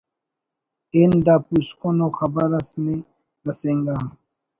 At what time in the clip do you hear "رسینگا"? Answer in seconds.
3.45-3.95